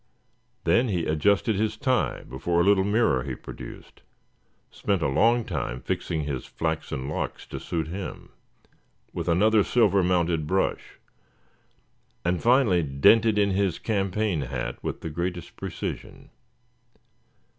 [0.63, 4.01] Then he adjusted his tie before a little mirror he produced,
[4.71, 8.31] spent a long time fixing his flaxen locks to suit him,
[9.13, 10.97] with another silver mounted brush;
[12.25, 16.31] and finally dented in his campaign hat with the greatest precision.